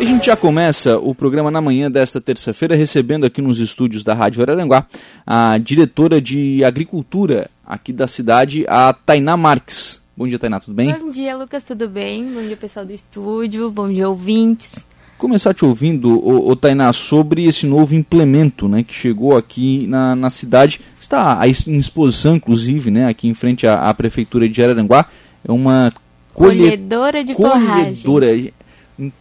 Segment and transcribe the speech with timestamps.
[0.00, 4.04] E a gente já começa o programa na manhã desta terça-feira, recebendo aqui nos estúdios
[4.04, 4.86] da Rádio Araranguá
[5.26, 10.00] a diretora de Agricultura aqui da cidade, a Tainá Marques.
[10.16, 10.92] Bom dia, Tainá, tudo bem?
[10.92, 12.24] Bom dia, Lucas, tudo bem?
[12.26, 14.84] Bom dia, pessoal do estúdio, bom dia, ouvintes.
[15.18, 20.14] Começar te ouvindo, o, o Tainá, sobre esse novo implemento né, que chegou aqui na,
[20.14, 20.80] na cidade.
[21.00, 25.06] Está em exposição, inclusive, né, aqui em frente à, à Prefeitura de Araranguá.
[25.44, 25.92] É uma
[26.32, 28.52] colhedora de colhedora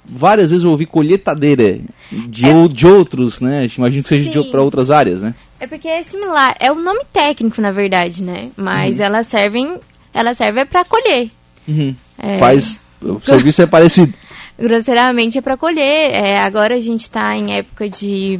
[0.05, 1.79] várias vezes eu ouvi colheitadeira
[2.11, 2.67] de, é.
[2.67, 3.67] de outros, né?
[3.77, 5.35] Imagino que seja para outras áreas, né?
[5.59, 8.49] É porque é similar, é o um nome técnico na verdade, né?
[8.55, 9.05] Mas uhum.
[9.05, 9.79] elas servem,
[10.13, 11.29] ela serve para colher.
[11.67, 11.95] Uhum.
[12.17, 12.37] É...
[12.37, 14.13] Faz, o serviço é parecido.
[14.57, 16.11] Grosseiramente é para colher.
[16.11, 18.39] É, agora a gente está em época de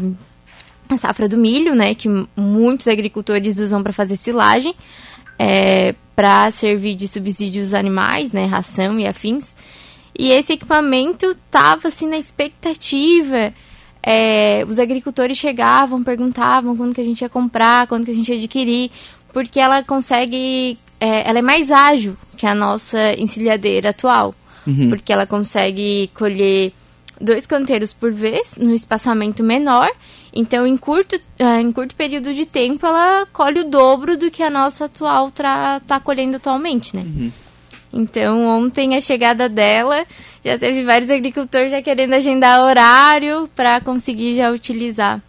[0.97, 1.93] safra do milho, né?
[1.93, 4.73] Que muitos agricultores usam para fazer silagem,
[5.37, 8.45] é, para servir de subsídios animais, né?
[8.45, 9.55] Ração e afins.
[10.17, 13.53] E esse equipamento estava assim na expectativa.
[14.01, 18.31] É, os agricultores chegavam, perguntavam quando que a gente ia comprar, quando que a gente
[18.31, 18.89] ia adquirir,
[19.31, 24.33] porque ela consegue, é, ela é mais ágil que a nossa encilhadeira atual,
[24.65, 24.89] uhum.
[24.89, 26.73] porque ela consegue colher
[27.19, 29.91] dois canteiros por vez no espaçamento menor.
[30.33, 34.41] Então, em curto, é, em curto período de tempo, ela colhe o dobro do que
[34.41, 37.03] a nossa atual está colhendo atualmente, né?
[37.03, 37.31] Uhum.
[37.97, 40.05] Então, ontem a chegada dela,
[40.45, 45.21] já teve vários agricultores já querendo agendar horário para conseguir já utilizar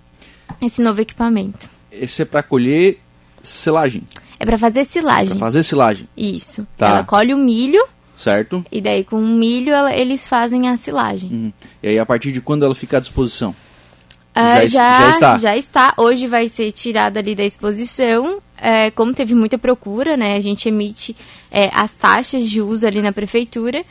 [0.60, 1.68] esse novo equipamento.
[1.90, 2.98] Esse é para colher
[3.42, 4.02] silagem?
[4.38, 5.30] É para fazer silagem.
[5.30, 6.08] Pra fazer silagem.
[6.16, 6.66] Isso.
[6.76, 6.88] Tá.
[6.88, 7.84] Ela colhe o milho.
[8.14, 8.64] Certo.
[8.70, 11.30] E daí com o milho ela, eles fazem a silagem.
[11.30, 11.52] Uhum.
[11.82, 13.50] E aí a partir de quando ela fica à disposição?
[13.50, 15.38] Uh, já, já, já, está.
[15.38, 15.94] Já está.
[15.96, 18.40] Hoje vai ser tirada ali da exposição.
[18.60, 20.36] É, como teve muita procura, né?
[20.36, 21.14] A gente emite
[21.50, 23.84] é, as taxas de uso ali na prefeitura.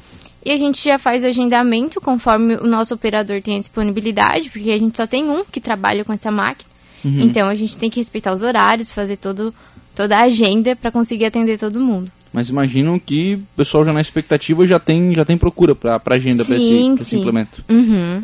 [0.46, 4.72] E a gente já faz o agendamento conforme o nosso operador tem a disponibilidade, porque
[4.72, 6.70] a gente só tem um que trabalha com essa máquina.
[7.04, 7.22] Uhum.
[7.22, 9.54] Então a gente tem que respeitar os horários, fazer todo,
[9.96, 12.10] toda a agenda para conseguir atender todo mundo.
[12.32, 16.46] Mas imagino que o pessoal já na expectativa já tem, já tem procura para agenda
[16.46, 17.64] para esse, esse implemento.
[17.70, 18.24] Uhum.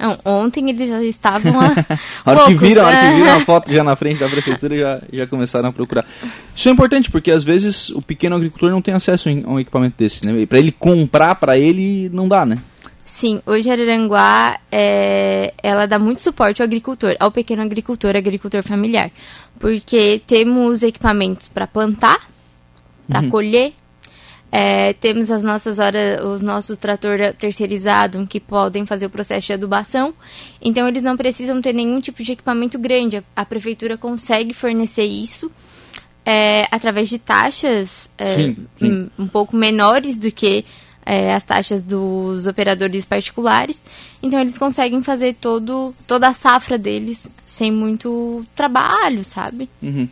[0.00, 1.66] Não, ontem eles já estavam a.
[2.24, 4.78] a hora que viram, a hora que viram a foto já na frente da prefeitura,
[4.78, 6.06] já, já começaram a procurar.
[6.56, 9.96] Isso é importante, porque às vezes o pequeno agricultor não tem acesso a um equipamento
[9.98, 10.46] desse, né?
[10.46, 12.58] Para ele comprar para ele, não dá, né?
[13.04, 18.62] Sim, hoje a Araranguá, é, ela dá muito suporte ao agricultor, ao pequeno agricultor, agricultor
[18.62, 19.10] familiar.
[19.58, 22.20] Porque temos equipamentos para plantar,
[23.08, 23.28] para uhum.
[23.28, 23.72] colher,
[24.52, 29.52] é, temos as nossas horas, os nossos trator terceirizados que podem fazer o processo de
[29.52, 30.12] adubação.
[30.60, 33.18] Então eles não precisam ter nenhum tipo de equipamento grande.
[33.18, 35.50] A, a prefeitura consegue fornecer isso
[36.24, 39.10] é, através de taxas é, sim, sim.
[39.18, 40.64] Um, um, pouco menores do que
[41.06, 43.84] é, as taxas dos operadores particulares.
[44.22, 49.70] Então eles conseguem fazer todo, toda a safra deles sem muito trabalho, sabe?
[49.80, 50.08] Uhum.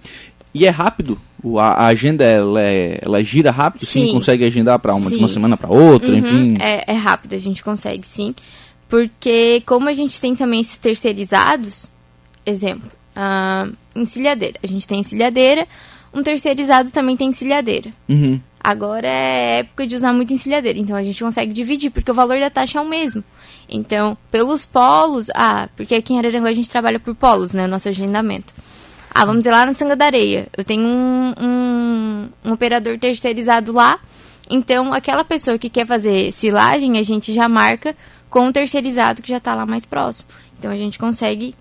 [0.59, 1.21] E é rápido?
[1.59, 3.81] A, agenda ela, é, ela gira rápido?
[3.81, 6.57] Sim, sim consegue agendar para uma, uma semana para outra, uhum, enfim?
[6.61, 8.35] É, é rápido, a gente consegue sim.
[8.89, 11.93] Porque como a gente tem também esses terceirizados,
[12.45, 14.59] exemplo, a encilhadeira.
[14.63, 15.67] A gente tem encilhadeira,
[16.13, 17.91] um terceirizado também tem encilhadeira.
[18.09, 18.41] Uhum.
[18.61, 22.41] Agora é época de usar muito encilhadeira, então a gente consegue dividir, porque o valor
[22.41, 23.23] da taxa é o mesmo.
[23.69, 27.69] Então, pelos polos, ah, porque aqui em Araranguá a gente trabalha por polos, né, o
[27.69, 28.53] nosso agendamento.
[29.21, 30.47] Ah, vamos ir lá na Sanga da Areia.
[30.57, 33.99] Eu tenho um, um, um operador terceirizado lá.
[34.49, 37.97] Então, aquela pessoa que quer fazer silagem, a gente já marca
[38.31, 40.29] com o terceirizado que já está lá mais próximo.
[40.57, 41.55] Então, a gente consegue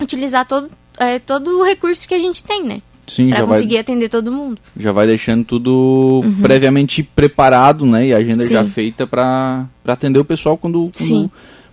[0.00, 2.80] utilizar todo, é, todo o recurso que a gente tem, né?
[3.06, 4.58] Sim, pra conseguir vai, atender todo mundo.
[4.74, 6.40] Já vai deixando tudo uhum.
[6.40, 8.06] previamente preparado, né?
[8.06, 8.54] E a agenda Sim.
[8.54, 11.30] já feita para atender o pessoal quando, quando Sim.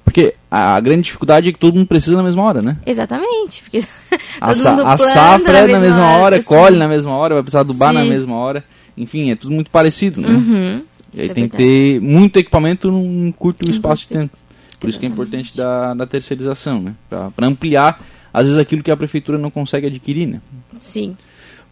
[0.07, 2.77] Porque a grande dificuldade é que todo mundo precisa na mesma hora, né?
[2.85, 3.61] Exatamente.
[3.61, 3.83] Porque
[4.39, 7.59] a, sa a safra é na mesma hora, hora colhe na mesma hora, vai precisar
[7.59, 7.97] adubar Sim.
[7.97, 8.63] na mesma hora.
[8.95, 10.29] Enfim, é tudo muito parecido, né?
[10.29, 10.81] Uhum.
[11.13, 14.37] E aí é tem é que ter muito equipamento num curto espaço de tempo.
[14.79, 14.89] Por Exatamente.
[14.89, 16.95] isso que é importante da, da terceirização, né?
[17.09, 18.01] Para ampliar,
[18.33, 20.39] às vezes, aquilo que a prefeitura não consegue adquirir, né?
[20.79, 21.17] Sim.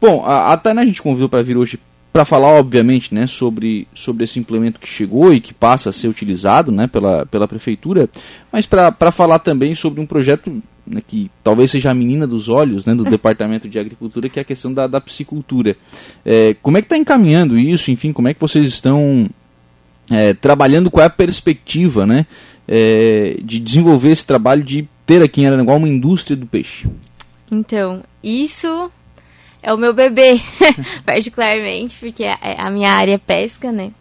[0.01, 1.80] Bom, a, a Tainá a gente convidou para vir hoje
[2.15, 6.07] para falar, obviamente, né, sobre, sobre esse implemento que chegou e que passa a ser
[6.07, 8.09] utilizado né, pela, pela prefeitura,
[8.50, 12.85] mas para falar também sobre um projeto né, que talvez seja a menina dos olhos
[12.85, 15.75] né, do Departamento de Agricultura, que é a questão da, da piscicultura.
[16.25, 17.91] É, como é que está encaminhando isso?
[17.91, 19.29] Enfim, como é que vocês estão
[20.09, 20.89] é, trabalhando?
[20.89, 22.25] Qual é a perspectiva né,
[22.65, 26.88] é, de desenvolver esse trabalho de ter aqui em Aranaguá uma indústria do peixe?
[27.51, 28.89] Então, isso
[29.65, 30.39] é o meu bebê,
[31.03, 33.91] particularmente, porque é a minha área é pesca, né?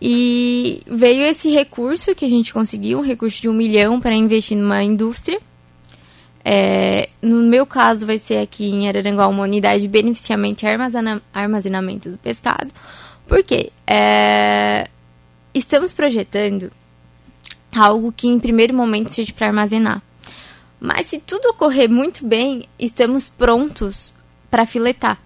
[0.00, 4.58] E veio esse recurso que a gente conseguiu, um recurso de um milhão para investir
[4.58, 5.40] numa indústria.
[6.44, 11.22] É, no meu caso, vai ser aqui em Araranguá uma unidade de beneficiamento e armazena
[11.32, 12.74] armazenamento do pescado.
[13.28, 13.70] Por quê?
[13.86, 14.88] É,
[15.54, 16.72] estamos projetando
[17.72, 20.02] algo que em primeiro momento seja para armazenar.
[20.82, 24.12] Mas se tudo ocorrer muito bem, estamos prontos
[24.50, 25.22] para filetar.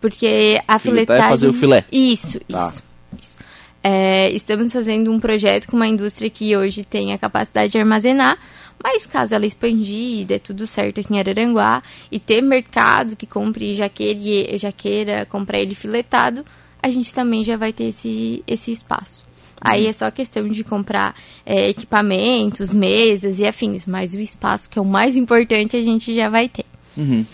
[0.00, 1.24] Porque a filetar filetagem...
[1.24, 1.84] é fazer o filé.
[1.92, 2.66] Isso, tá.
[2.66, 2.82] isso.
[3.20, 3.38] isso.
[3.84, 8.36] É, estamos fazendo um projeto com uma indústria que hoje tem a capacidade de armazenar,
[8.82, 11.80] mas caso ela expandir e dê tudo certo aqui em Araranguá
[12.10, 16.44] e ter mercado que compre já queira, já queira comprar ele filetado,
[16.82, 19.22] a gente também já vai ter esse, esse espaço.
[19.62, 21.14] Aí é só questão de comprar
[21.46, 26.12] é, equipamentos, mesas e afins, mas o espaço, que é o mais importante, a gente
[26.12, 26.64] já vai ter.
[26.96, 27.24] Uhum.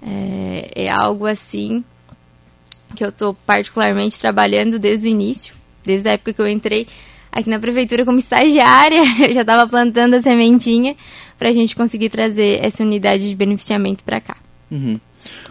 [0.00, 1.84] É, é algo assim
[2.96, 6.86] que eu estou particularmente trabalhando desde o início desde a época que eu entrei
[7.32, 10.94] aqui na prefeitura como estagiária, eu já estava plantando a sementinha
[11.38, 14.36] para a gente conseguir trazer essa unidade de beneficiamento para cá.
[14.70, 15.00] Uhum.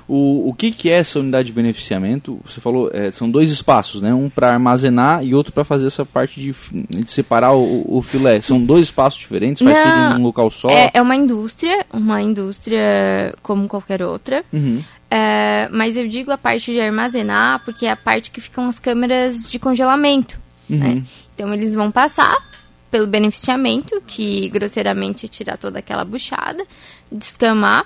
[0.08, 2.40] O, o que, que é essa unidade de beneficiamento?
[2.46, 4.14] Você falou, é, são dois espaços, né?
[4.14, 6.56] Um para armazenar e outro para fazer essa parte de,
[6.90, 8.40] de separar o, o, filé.
[8.42, 9.62] São dois espaços diferentes?
[9.62, 10.70] Faz Não, tudo em um local só?
[10.70, 14.44] É, é, uma indústria, uma indústria como qualquer outra.
[14.52, 14.84] Uhum.
[15.10, 18.80] É, mas eu digo a parte de armazenar porque é a parte que ficam as
[18.80, 20.40] câmeras de congelamento.
[20.70, 20.78] Uhum.
[20.78, 21.04] Né?
[21.34, 22.36] Então eles vão passar
[22.90, 26.66] pelo beneficiamento, que grosseiramente é tirar toda aquela buchada,
[27.12, 27.86] descamar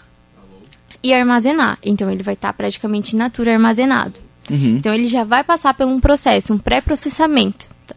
[1.04, 1.78] e armazenar.
[1.84, 4.20] Então ele vai estar tá praticamente in natura armazenado.
[4.50, 4.78] Uhum.
[4.78, 7.68] Então ele já vai passar por um processo, um pré-processamento.
[7.88, 7.96] Tá?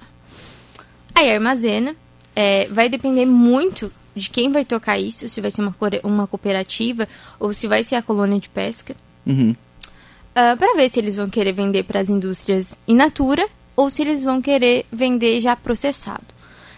[1.15, 1.95] Aí armazena,
[2.35, 7.09] é, vai depender muito de quem vai tocar isso, se vai ser uma, uma cooperativa
[7.39, 8.95] ou se vai ser a colônia de pesca.
[9.27, 9.51] Uhum.
[9.51, 9.57] Uh,
[10.35, 14.03] ah, para ver se eles vão querer vender para as indústrias in natura ou se
[14.03, 16.25] eles vão querer vender já processado.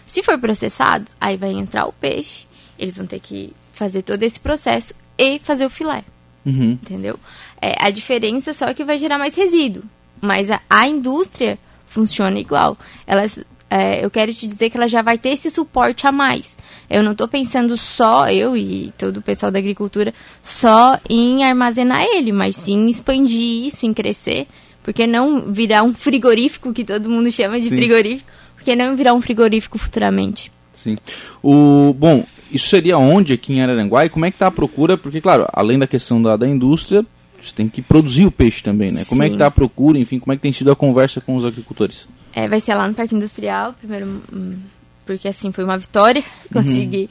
[0.05, 2.47] Se for processado, aí vai entrar o peixe,
[2.79, 6.03] eles vão ter que fazer todo esse processo e fazer o filé.
[6.47, 6.71] Uhum.
[6.71, 7.19] Entendeu?
[7.61, 9.83] É, a diferença só é que vai gerar mais resíduo.
[10.21, 12.77] Mas a, a indústria funciona igual.
[13.05, 16.57] Elas é, eu quero te dizer que ela já vai ter esse suporte a mais.
[16.89, 22.01] Eu não estou pensando só, eu e todo o pessoal da agricultura, só em armazenar
[22.01, 24.47] ele, mas sim em expandir isso, em crescer.
[24.81, 27.75] Porque não virar um frigorífico, que todo mundo chama de sim.
[27.75, 30.49] frigorífico, porque não virar um frigorífico futuramente.
[30.71, 30.97] Sim.
[31.43, 34.97] O, bom, isso seria onde aqui em Araranguá e como é que está a procura?
[34.97, 37.05] Porque, claro, além da questão da, da indústria,
[37.41, 39.03] você tem que produzir o peixe também, né?
[39.05, 39.27] Como Sim.
[39.27, 41.45] é que está a procura, enfim, como é que tem sido a conversa com os
[41.45, 42.07] agricultores?
[42.33, 44.57] É, vai ser lá no Parque Industrial, primeiro, hum,
[45.05, 46.23] porque assim foi uma vitória
[46.53, 46.61] uhum.
[46.61, 47.09] conseguir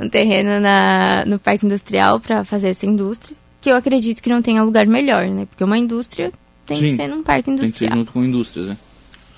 [0.00, 4.42] um terreno na, no Parque Industrial para fazer essa indústria, que eu acredito que não
[4.42, 5.46] tenha lugar melhor, né?
[5.46, 6.32] Porque uma indústria
[6.66, 7.72] tem Sim, que ser num parque industrial.
[7.72, 8.76] Tem que ser junto com indústrias, né?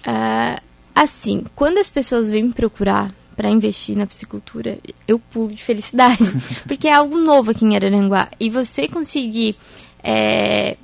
[0.06, 0.62] Uh,
[0.94, 6.24] assim, quando as pessoas vêm me procurar para investir na piscicultura, eu pulo de felicidade,
[6.66, 8.28] porque é algo novo aqui em Araranguá.
[8.38, 9.56] E você conseguir
[10.02, 10.76] é,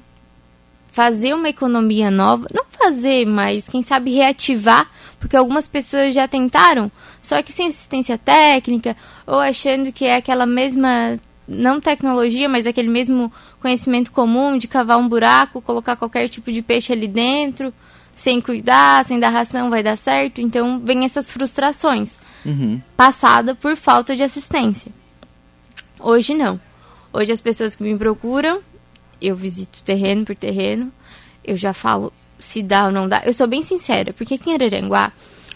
[0.92, 6.90] fazer uma economia nova, não fazer, mas quem sabe reativar, porque algumas pessoas já tentaram,
[7.22, 12.88] só que sem assistência técnica ou achando que é aquela mesma não tecnologia, mas aquele
[12.88, 17.74] mesmo conhecimento comum de cavar um buraco, colocar qualquer tipo de peixe ali dentro,
[18.14, 20.40] sem cuidar, sem dar ração, vai dar certo.
[20.40, 22.80] Então vem essas frustrações, uhum.
[22.96, 24.92] passada por falta de assistência.
[25.98, 26.60] Hoje não.
[27.12, 28.62] Hoje as pessoas que me procuram
[29.20, 30.90] eu visito terreno por terreno,
[31.44, 33.22] eu já falo se dá ou não dá.
[33.24, 35.12] Eu sou bem sincera, porque aqui em Araranguá,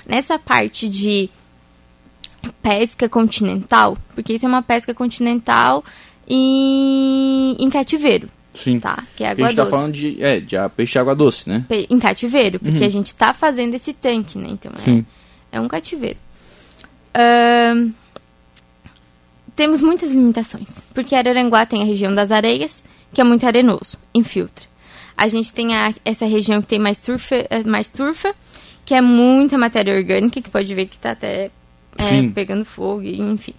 [0.07, 1.31] nessa parte de
[2.63, 5.83] pesca continental, porque isso é uma pesca continental
[6.29, 8.29] em, em cativeiro.
[8.55, 8.79] Sim.
[8.79, 9.03] Tá?
[9.17, 9.71] Que é água a gente doce.
[9.71, 11.67] tá falando de, é, de peixe água doce, né?
[11.91, 12.87] Em cativeiro, porque uhum.
[12.87, 14.49] a gente tá fazendo esse tanque, né?
[14.51, 16.19] Então é, é um cativeiro.
[17.17, 17.93] Uh,
[19.57, 24.65] temos muitas limitações, porque Araranguá tem a região das areias que é muito arenoso, infiltra.
[25.17, 28.35] A gente tem a, essa região que tem mais turfa, eh, mais turfa,
[28.85, 31.51] que é muita matéria orgânica, que pode ver que está até
[31.97, 33.55] é, pegando fogo, enfim.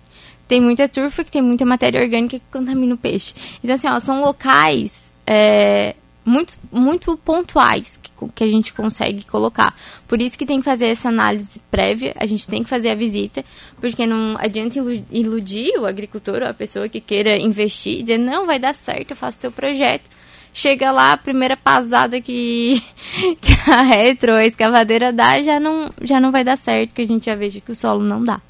[0.48, 3.34] Tem muita turfa que tem muita matéria orgânica que contamina o peixe.
[3.64, 9.76] Então, assim, ó, são locais é, muito, muito pontuais que, que, a gente consegue colocar.
[10.08, 12.96] Por isso que tem que fazer essa análise prévia, a gente tem que fazer a
[12.96, 13.46] visita,
[13.80, 14.80] porque não adianta
[15.12, 19.16] iludir o agricultor ou a pessoa que queira investir, dizer, não, vai dar certo, eu
[19.16, 20.10] faço teu projeto.
[20.52, 22.82] Chega lá, a primeira pasada que,
[23.42, 27.02] que a retro ou a escavadeira dá, já não, já não vai dar certo, que
[27.02, 28.42] a gente já veja que o solo não dá.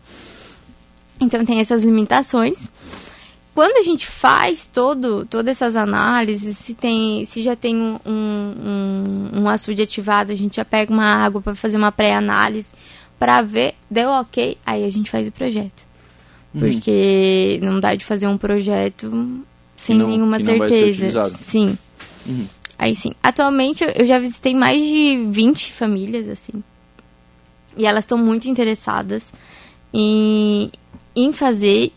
[1.20, 2.70] Então tem essas limitações.
[3.54, 9.42] quando a gente faz todo, todas essas análises, se, tem, se já tem um, um,
[9.42, 12.74] um açude ativado, a gente já pega uma água para fazer uma pré-análise
[13.18, 15.86] para ver, deu ok, aí a gente faz o projeto.
[16.54, 16.62] Uhum.
[16.62, 19.44] Porque não dá de fazer um projeto
[19.76, 21.30] sem não, nenhuma certeza.
[21.30, 21.78] Sim.
[22.26, 22.48] Uhum.
[22.78, 23.14] Aí sim.
[23.22, 26.64] Atualmente eu já visitei mais de 20 famílias, assim.
[27.78, 29.32] E elas estão muito interessadas
[29.94, 30.72] em,
[31.16, 31.92] em fazer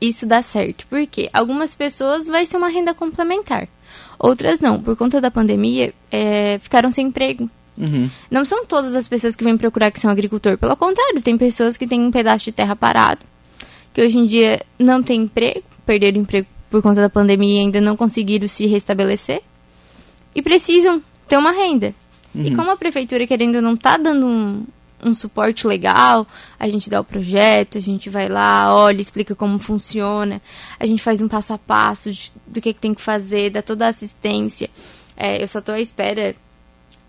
[0.00, 0.86] isso dar certo.
[0.88, 3.68] Porque algumas pessoas vai ser uma renda complementar.
[4.18, 4.80] Outras não.
[4.80, 7.50] Por conta da pandemia, é, ficaram sem emprego.
[7.76, 8.10] Uhum.
[8.30, 10.58] Não são todas as pessoas que vêm procurar que são agricultor.
[10.58, 13.24] Pelo contrário, tem pessoas que têm um pedaço de terra parado,
[13.92, 17.80] que hoje em dia não tem emprego, perderam emprego por conta da pandemia e ainda
[17.80, 19.42] não conseguiram se restabelecer.
[20.34, 21.94] E precisam ter uma renda.
[22.34, 22.46] Uhum.
[22.46, 24.64] E como a prefeitura, querendo não tá dando um,
[25.02, 26.26] um suporte legal,
[26.58, 30.40] a gente dá o projeto, a gente vai lá, olha, explica como funciona,
[30.78, 33.62] a gente faz um passo a passo de, do que, que, tem que fazer, dá
[33.62, 34.70] toda a assistência.
[35.16, 36.36] É, eu só estou à espera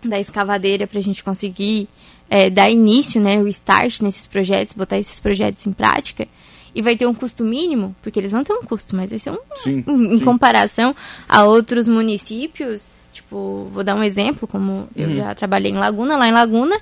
[0.04, 1.88] da escavadeira para a gente conseguir
[2.28, 6.26] é, dar início, né, o start nesses projetos, botar esses projetos em prática.
[6.74, 9.30] E vai ter um custo mínimo, porque eles vão ter um custo, mas vai ser
[9.30, 10.24] um, sim, um em sim.
[10.24, 10.94] comparação
[11.28, 12.90] a outros municípios.
[13.12, 14.88] Tipo, vou dar um exemplo, como uhum.
[14.96, 16.76] eu já trabalhei em Laguna, lá em Laguna,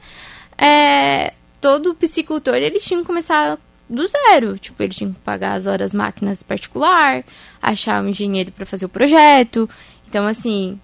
[0.62, 4.58] é, todo psicultor eles tinham que começar do zero.
[4.58, 7.24] Tipo, eles tinham que pagar as horas máquinas particular,
[7.60, 9.68] achar um engenheiro para fazer o projeto.
[10.08, 10.80] Então, assim,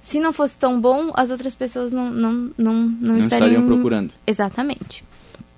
[0.00, 3.48] se não fosse tão bom, as outras pessoas não, não, não, não, não estariam...
[3.48, 4.12] estariam procurando.
[4.26, 5.04] Exatamente.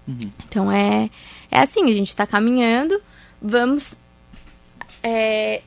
[0.06, 0.30] Uhum.
[0.46, 1.08] Então, é,
[1.50, 3.00] é assim, a gente está caminhando,
[3.40, 3.96] vamos...
[5.02, 5.62] É,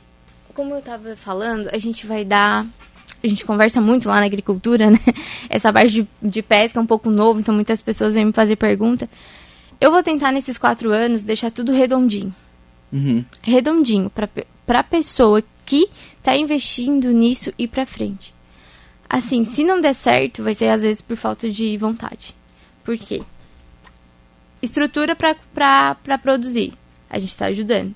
[0.53, 2.65] como eu estava falando, a gente vai dar
[3.23, 4.99] a gente conversa muito lá na agricultura, né?
[5.49, 8.55] Essa parte de, de pesca é um pouco novo, então muitas pessoas vêm me fazer
[8.55, 9.09] pergunta.
[9.79, 12.33] Eu vou tentar nesses quatro anos deixar tudo redondinho.
[12.91, 13.23] Uhum.
[13.41, 18.33] Redondinho, para a pessoa que está investindo nisso e para frente.
[19.09, 22.35] Assim, se não der certo, vai ser às vezes por falta de vontade.
[22.83, 23.21] Por quê?
[24.61, 26.73] Estrutura para produzir.
[27.09, 27.95] A gente está ajudando.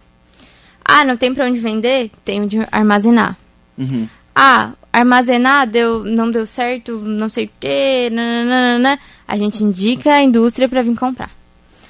[0.84, 2.12] Ah, não tem para onde vender?
[2.24, 3.38] Tem onde armazenar.
[3.78, 4.08] Uhum.
[4.36, 10.22] Ah, armazenar deu, não deu certo, não sei o quê, nananana, a gente indica a
[10.22, 11.32] indústria para vir comprar.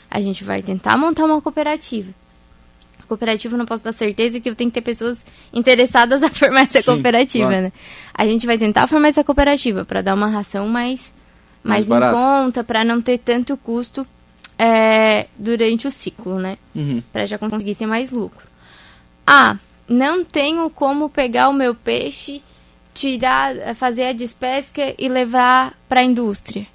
[0.09, 2.11] A gente vai tentar montar uma cooperativa.
[2.99, 6.61] A cooperativa não posso dar certeza que eu tenho que ter pessoas interessadas a formar
[6.61, 7.63] essa Sim, cooperativa, claro.
[7.63, 7.71] né?
[8.13, 11.11] A gente vai tentar formar essa cooperativa para dar uma ração mais,
[11.63, 14.05] mais, mais em conta, para não ter tanto custo
[14.59, 16.57] é, durante o ciclo, né?
[16.75, 17.01] Uhum.
[17.11, 18.47] Para já conseguir ter mais lucro.
[19.25, 22.43] Ah, não tenho como pegar o meu peixe
[22.93, 26.65] tirar, fazer a despesca e levar para a indústria.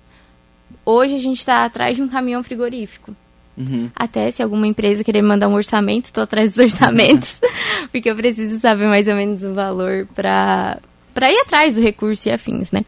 [0.85, 3.15] Hoje a gente está atrás de um caminhão frigorífico.
[3.57, 3.91] Uhum.
[3.95, 7.41] Até se alguma empresa querer mandar um orçamento, estou atrás dos orçamentos,
[7.91, 10.79] porque eu preciso saber mais ou menos o valor para
[11.15, 12.85] para ir atrás do recurso e afins, né?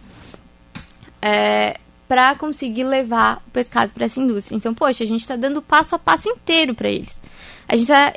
[1.23, 4.55] É, para conseguir levar o pescado para essa indústria.
[4.55, 7.21] Então, poxa, a gente está dando passo a passo inteiro para eles.
[7.67, 8.13] A gente está,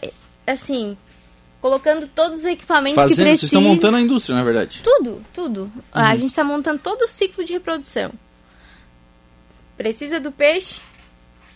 [0.46, 0.98] assim,
[1.62, 3.38] colocando todos os equipamentos Fazendo, que precisam.
[3.38, 4.82] Vocês estão montando a indústria, na verdade.
[4.84, 5.62] Tudo, tudo.
[5.62, 5.72] Uhum.
[5.94, 8.12] A gente está montando todo o ciclo de reprodução.
[9.77, 10.82] Precisa do peixe,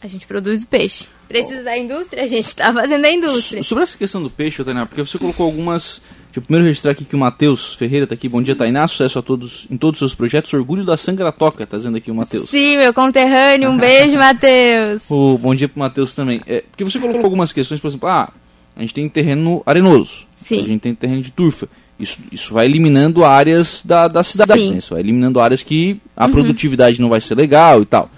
[0.02, 1.08] a gente produz o peixe.
[1.28, 1.64] Precisa oh.
[1.64, 3.64] da indústria, a gente está fazendo a indústria.
[3.64, 6.02] Sobre essa questão do peixe, Tainá, porque você colocou algumas.
[6.26, 8.30] Deixa eu primeiro registrar aqui que o Matheus Ferreira está aqui.
[8.30, 8.88] Bom dia, Tainá.
[8.88, 10.54] Sucesso a todos em todos os seus projetos.
[10.54, 12.50] Orgulho da Sangra Toca, tá dizendo aqui o Matheus.
[12.50, 13.72] Sim, meu conterrâneo.
[13.72, 15.04] Um beijo, Matheus.
[15.10, 16.42] oh, bom dia pro Matheus também.
[16.46, 18.32] É, porque você colocou algumas questões, por exemplo, ah,
[18.75, 20.27] a gente tem terreno arenoso.
[20.36, 20.60] Sim.
[20.60, 21.67] A gente tem terreno de turfa.
[21.98, 24.77] Isso, isso vai eliminando áreas da, da cidade, né?
[24.77, 26.32] Isso vai eliminando áreas que a uhum.
[26.32, 28.10] produtividade não vai ser legal e tal.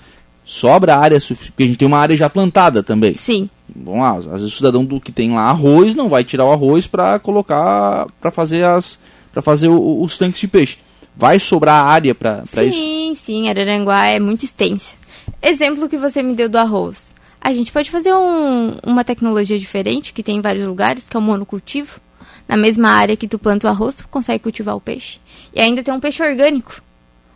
[0.43, 3.13] Sobra área porque a gente tem uma área já plantada também.
[3.13, 3.49] Sim.
[3.67, 6.87] Bom, às vezes o cidadão do que tem lá arroz não vai tirar o arroz
[6.87, 8.97] para colocar para fazer as
[9.31, 10.77] para fazer o, os tanques de peixe.
[11.15, 12.79] Vai sobrar área para isso?
[12.79, 14.95] Sim, sim, Araranguá é muito extensa.
[15.41, 17.13] Exemplo que você me deu do arroz.
[17.39, 21.19] A gente pode fazer um, uma tecnologia diferente, que tem em vários lugares, que é
[21.19, 21.99] o monocultivo.
[22.47, 25.19] Na mesma área que tu planta o arroz, tu consegue cultivar o peixe.
[25.53, 26.81] E ainda tem um peixe orgânico,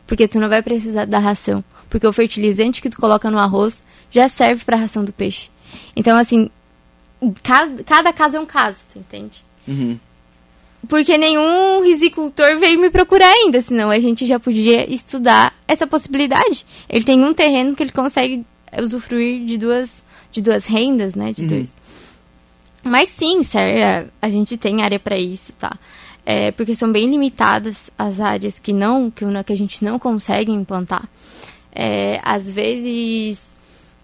[0.07, 1.63] porque tu não vai precisar da ração.
[1.89, 5.49] Porque o fertilizante que tu coloca no arroz já serve para a ração do peixe.
[5.95, 6.49] Então, assim,
[7.43, 9.43] cada, cada caso é um caso, tu entende?
[9.67, 9.99] Uhum.
[10.87, 16.65] Porque nenhum risicultor veio me procurar ainda, senão a gente já podia estudar essa possibilidade.
[16.89, 18.43] Ele tem um terreno que ele consegue
[18.79, 21.31] usufruir de duas, de duas rendas, né?
[21.31, 21.47] De uhum.
[21.47, 21.75] dois.
[22.83, 25.77] Mas sim, sério, a gente tem área para isso, tá?
[26.25, 30.51] É, porque são bem limitadas as áreas que não que, que a gente não consegue
[30.51, 31.07] implantar.
[31.73, 33.55] É, às vezes,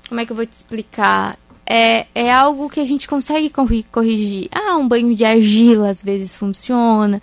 [0.07, 1.38] como é que eu vou te explicar?
[1.69, 3.51] é, é algo que a gente consegue
[3.91, 4.47] corrigir.
[4.51, 7.21] Ah, um banho de argila às vezes funciona.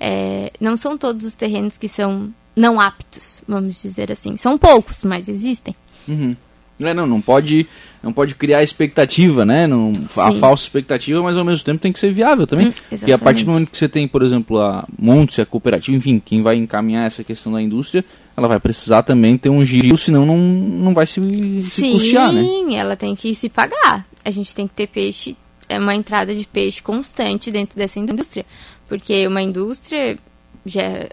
[0.00, 4.36] É, não são todos os terrenos que são não aptos, vamos dizer assim.
[4.38, 5.76] São poucos, mas existem.
[6.08, 6.34] Uhum.
[6.80, 7.66] É, não, não pode,
[8.02, 9.66] não pode criar expectativa, né?
[9.66, 12.68] Não, a falsa expectativa, mas ao mesmo tempo tem que ser viável também.
[12.68, 15.96] Hum, porque a partir do momento que você tem, por exemplo, a Montes, a cooperativa,
[15.96, 18.04] enfim, quem vai encaminhar essa questão da indústria,
[18.36, 21.20] ela vai precisar também ter um giro, senão não, não vai se,
[21.60, 22.42] se Sim, custear, né?
[22.42, 24.06] Sim, ela tem que se pagar.
[24.24, 25.36] A gente tem que ter peixe,
[25.68, 28.46] é uma entrada de peixe constante dentro dessa indústria.
[28.88, 30.18] Porque uma indústria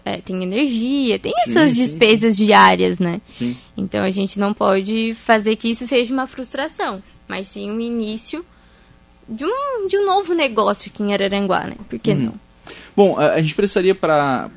[0.04, 2.46] é, tem energia, tem sim, as suas despesas sim.
[2.46, 3.20] diárias, né?
[3.76, 8.44] Então a gente não pode fazer que isso seja uma frustração, mas sim um início
[9.28, 11.74] de um, de um novo negócio aqui em Araranguá, né?
[11.88, 12.18] Por que uhum.
[12.18, 12.34] não?
[12.96, 14.50] Bom, a, a gente precisaria para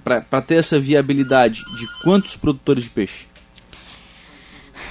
[0.45, 3.25] ter essa viabilidade de quantos produtores de peixe?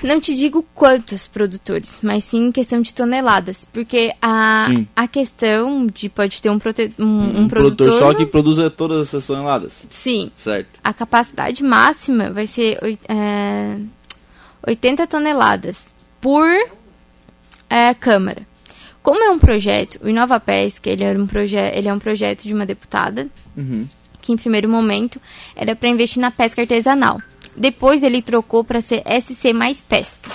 [0.03, 3.65] Não te digo quantos produtores, mas sim questão de toneladas.
[3.65, 7.99] Porque a, a questão de pode ter um, prote, um, um, um produtor, produtor.
[7.99, 9.87] só que produza todas essas toneladas.
[9.89, 10.31] Sim.
[10.37, 10.69] Certo.
[10.83, 12.79] A capacidade máxima vai ser
[13.09, 13.79] é,
[14.67, 16.49] 80 toneladas por
[17.71, 18.47] é, câmara.
[19.03, 21.27] Como é um projeto, o Inova Pesca, ele, era um
[21.75, 23.87] ele é um projeto de uma deputada, uhum.
[24.21, 25.21] que em primeiro momento
[25.57, 27.21] era para investir na pesca artesanal.
[27.57, 30.31] Depois ele trocou para ser SC mais pesca.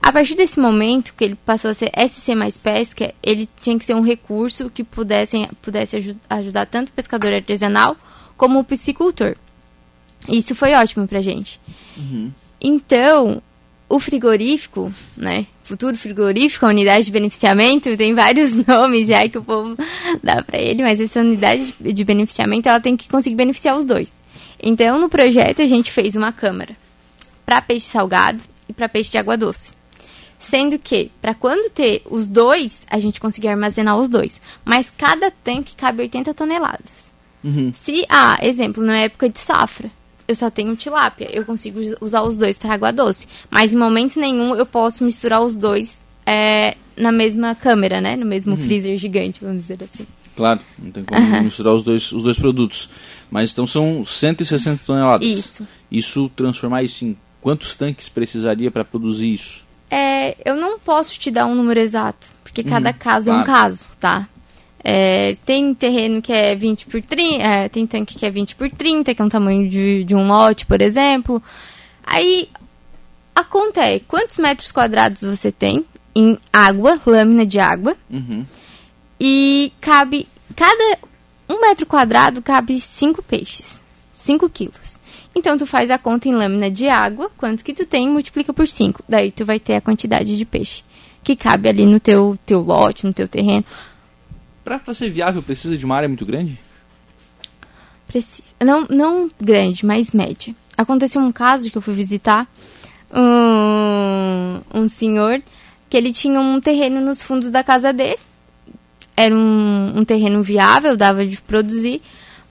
[0.00, 3.84] A partir desse momento que ele passou a ser SC mais pesca, ele tinha que
[3.84, 7.96] ser um recurso que pudesse, pudesse aj ajudar tanto o pescador artesanal
[8.36, 9.36] como o piscicultor.
[10.28, 11.60] Isso foi ótimo pra gente.
[11.96, 12.32] Uhum.
[12.60, 13.42] Então,
[13.88, 15.46] o frigorífico, né?
[15.62, 19.76] Futuro frigorífico, a unidade de beneficiamento, tem vários nomes já que o povo
[20.22, 24.14] dá para ele, mas essa unidade de beneficiamento ela tem que conseguir beneficiar os dois.
[24.60, 26.76] Então, no projeto, a gente fez uma câmara
[27.44, 29.72] para peixe salgado e para peixe de água doce.
[30.38, 34.40] Sendo que, para quando ter os dois, a gente conseguir armazenar os dois.
[34.64, 37.10] Mas cada tanque cabe 80 toneladas.
[37.42, 37.72] Uhum.
[37.72, 39.90] Se, ah, exemplo, na época de safra,
[40.28, 43.26] eu só tenho tilápia, eu consigo usar os dois para água doce.
[43.50, 48.14] Mas em momento nenhum eu posso misturar os dois é, na mesma câmera, né?
[48.14, 48.62] No mesmo uhum.
[48.62, 50.06] freezer gigante, vamos dizer assim.
[50.38, 51.42] Claro, não tem como uhum.
[51.42, 52.88] misturar os dois, os dois produtos.
[53.28, 55.26] Mas então são 160 toneladas.
[55.26, 55.66] Isso.
[55.90, 59.64] Isso, transformar isso em quantos tanques precisaria para produzir isso?
[59.90, 63.40] É, eu não posso te dar um número exato, porque uhum, cada caso claro.
[63.40, 64.28] é um caso, tá?
[64.84, 68.70] É, tem terreno que é 20 por 30, é, tem tanque que é 20 por
[68.70, 71.42] 30, que é um tamanho de, de um lote, por exemplo.
[72.06, 72.48] Aí
[73.34, 77.96] a conta é quantos metros quadrados você tem em água, lâmina de água.
[78.08, 78.46] Uhum.
[79.20, 80.28] E cabe.
[80.54, 80.98] Cada
[81.48, 83.82] um metro quadrado cabe cinco peixes.
[84.18, 85.00] 5 quilos.
[85.34, 88.66] Então tu faz a conta em lâmina de água, quanto que tu tem, multiplica por
[88.66, 89.04] 5.
[89.08, 90.82] Daí tu vai ter a quantidade de peixe
[91.22, 93.64] que cabe ali no teu, teu lote, no teu terreno.
[94.64, 96.58] Para ser viável, precisa de uma área muito grande?
[98.06, 98.48] Precisa.
[98.64, 100.54] Não, não grande, mas média.
[100.76, 102.46] Aconteceu um caso que eu fui visitar
[103.12, 105.42] um, um senhor
[105.88, 108.18] que ele tinha um terreno nos fundos da casa dele
[109.18, 112.00] era um, um terreno viável, dava de produzir,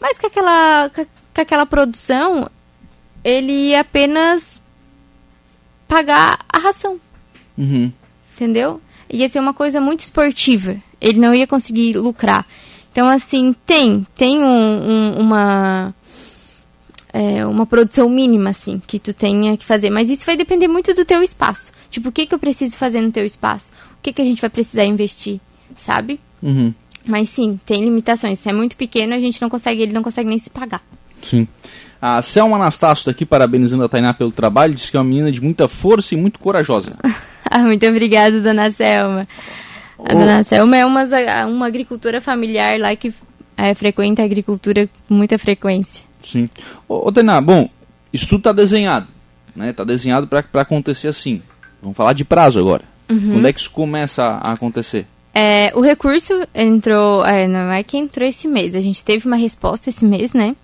[0.01, 2.49] mas com aquela, com aquela produção
[3.23, 4.61] ele ia apenas
[5.87, 6.99] pagar a ração.
[7.57, 7.91] Uhum.
[8.35, 8.81] Entendeu?
[9.09, 10.75] Ia ser uma coisa muito esportiva.
[10.99, 12.45] Ele não ia conseguir lucrar.
[12.91, 15.95] Então, assim, tem, tem um, um, uma,
[17.13, 19.89] é, uma produção mínima, assim, que tu tenha que fazer.
[19.89, 21.71] Mas isso vai depender muito do teu espaço.
[21.89, 23.71] Tipo, o que, que eu preciso fazer no teu espaço?
[23.93, 25.39] O que, que a gente vai precisar investir,
[25.77, 26.19] sabe?
[26.41, 26.73] Uhum.
[27.05, 28.39] Mas sim, tem limitações.
[28.39, 30.81] Se é muito pequeno, a gente não consegue, ele não consegue nem se pagar.
[31.21, 31.47] Sim.
[32.01, 35.31] A Selma Anastácio está aqui parabenizando a Tainá pelo trabalho, diz que é uma menina
[35.31, 36.93] de muita força e muito corajosa.
[37.49, 39.25] ah, muito obrigada, dona Selma.
[39.97, 41.03] A dona Selma é uma,
[41.47, 43.11] uma agricultora familiar lá que
[43.55, 46.05] é, frequenta a agricultura com muita frequência.
[46.21, 46.47] Sim.
[46.87, 47.67] Ô, ô Tainá, bom,
[48.13, 49.07] isso tudo está desenhado,
[49.55, 49.71] né?
[49.71, 51.41] Está desenhado para acontecer assim.
[51.81, 52.83] Vamos falar de prazo agora.
[53.09, 53.33] Uhum.
[53.33, 55.07] Quando é que isso começa a acontecer?
[55.33, 59.35] É, o recurso entrou, é, não é que entrou esse mês, a gente teve uma
[59.35, 60.55] resposta esse mês, né?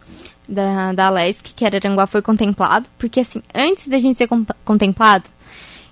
[0.49, 4.27] Da, da Alesc, que Araranguá foi contemplado, porque assim, antes da gente ser
[4.65, 5.25] contemplado,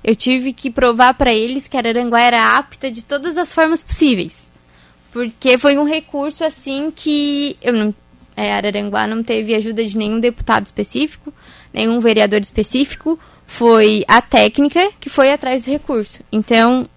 [0.04, 4.50] eu tive que provar para eles que Araranguá era apta de todas as formas possíveis.
[5.12, 7.94] Porque foi um recurso assim que eu não,
[8.36, 11.34] é, Araranguá não teve ajuda de nenhum deputado específico,
[11.74, 16.22] nenhum vereador específico, foi a técnica que foi atrás do recurso.
[16.32, 16.88] Então,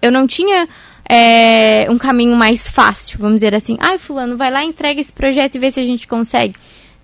[0.00, 0.68] eu não tinha
[1.08, 3.76] é, um caminho mais fácil, vamos dizer assim.
[3.80, 6.54] Ai, fulano, vai lá, entrega esse projeto e vê se a gente consegue.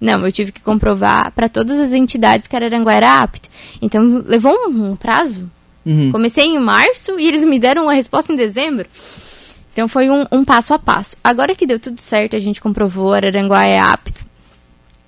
[0.00, 3.48] Não, eu tive que comprovar para todas as entidades que Araranguá era apta.
[3.80, 5.48] Então, levou um, um prazo
[5.84, 6.12] Uhum.
[6.12, 8.86] Comecei em março e eles me deram uma resposta em dezembro.
[9.72, 11.16] Então foi um, um, passo a passo.
[11.22, 14.24] Agora que deu tudo certo, a gente comprovou, Araranguá é apto,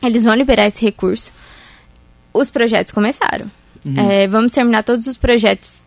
[0.03, 1.33] eles vão liberar esse recurso.
[2.33, 3.51] Os projetos começaram.
[3.85, 3.95] Uhum.
[3.97, 5.85] É, vamos terminar todos os projetos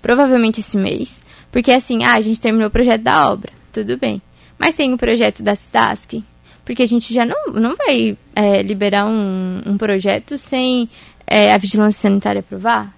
[0.00, 1.22] provavelmente esse mês.
[1.54, 4.20] Porque assim, ah, a gente terminou o projeto da obra, tudo bem.
[4.58, 6.20] Mas tem o projeto da Citasc,
[6.64, 10.90] porque a gente já não, não vai é, liberar um, um projeto sem
[11.24, 12.92] é, a vigilância sanitária aprovar.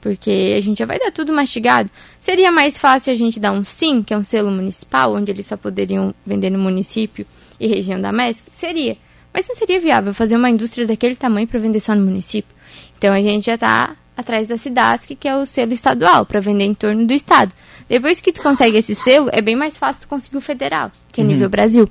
[0.00, 1.88] Porque a gente já vai dar tudo mastigado.
[2.18, 5.46] Seria mais fácil a gente dar um sim, que é um selo municipal, onde eles
[5.46, 7.24] só poderiam vender no município
[7.60, 8.42] e região da MESC?
[8.50, 8.96] Seria.
[9.32, 12.52] Mas não seria viável fazer uma indústria daquele tamanho para vender só no município.
[12.98, 16.64] Então a gente já está atrás da SIDASC, que é o selo estadual, para vender
[16.64, 17.52] em torno do estado.
[17.90, 21.20] Depois que tu consegue esse selo, é bem mais fácil tu conseguir o federal, que
[21.20, 21.30] é uhum.
[21.30, 21.90] nível Brasil.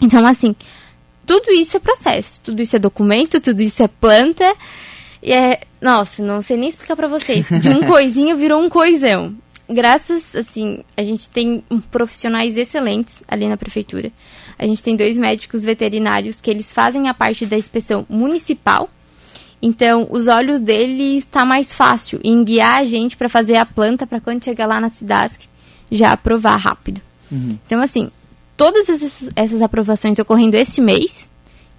[0.00, 0.54] Então, assim,
[1.24, 4.52] tudo isso é processo, tudo isso é documento, tudo isso é planta.
[5.22, 5.60] E é.
[5.80, 7.48] Nossa, não sei nem explicar para vocês.
[7.48, 9.32] De um coisinho virou um coisão.
[9.70, 14.10] Graças, assim, a gente tem profissionais excelentes ali na prefeitura.
[14.58, 18.90] A gente tem dois médicos veterinários que eles fazem a parte da inspeção municipal.
[19.60, 24.06] Então, os olhos deles está mais fácil em guiar a gente para fazer a planta
[24.06, 25.42] para quando chegar lá na Cidasc
[25.90, 27.00] já aprovar rápido.
[27.30, 27.58] Uhum.
[27.66, 28.10] Então, assim,
[28.56, 31.28] todas essas, essas aprovações ocorrendo esse mês,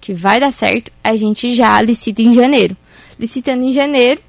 [0.00, 2.76] que vai dar certo, a gente já licita em janeiro.
[3.18, 4.20] Licitando em janeiro,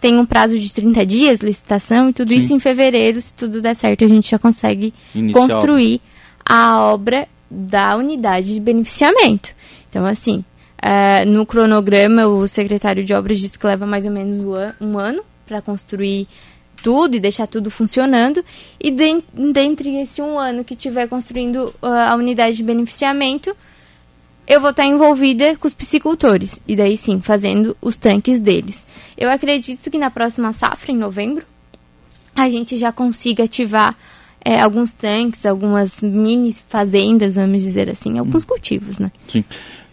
[0.00, 2.34] tem um prazo de 30 dias, licitação, e tudo Sim.
[2.34, 5.48] isso em fevereiro, se tudo der certo, a gente já consegue Inicial.
[5.48, 6.00] construir
[6.44, 9.50] a obra da unidade de beneficiamento.
[9.88, 10.44] Então, assim,
[10.82, 14.38] uh, no cronograma, o secretário de obras disse que leva mais ou menos
[14.80, 16.26] um ano para construir
[16.82, 18.44] tudo e deixar tudo funcionando.
[18.78, 23.56] E de, dentre esse um ano que estiver construindo uh, a unidade de beneficiamento,
[24.46, 26.60] eu vou estar envolvida com os piscicultores.
[26.68, 28.86] E daí sim, fazendo os tanques deles.
[29.16, 31.46] Eu acredito que na próxima safra, em novembro,
[32.36, 33.96] a gente já consiga ativar
[34.44, 38.48] é, alguns tanques, algumas mini fazendas, vamos dizer assim, alguns hum.
[38.48, 39.10] cultivos, né?
[39.26, 39.44] Sim.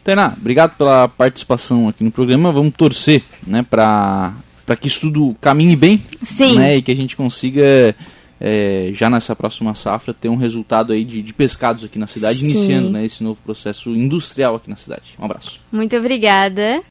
[0.04, 2.52] Tainá, obrigado pela participação aqui no programa.
[2.52, 4.34] Vamos torcer, né, para
[4.80, 6.58] que isso tudo caminhe bem, Sim.
[6.58, 7.96] né, e que a gente consiga
[8.40, 12.40] é, já nessa próxima safra ter um resultado aí de, de pescados aqui na cidade,
[12.40, 12.50] Sim.
[12.50, 15.16] iniciando né, esse novo processo industrial aqui na cidade.
[15.20, 15.60] Um abraço.
[15.72, 16.80] Muito obrigada.